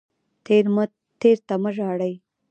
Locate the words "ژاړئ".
1.75-2.13